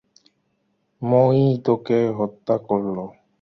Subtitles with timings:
[1.01, 3.03] মো-ই তো তাকে হত্যা করলো।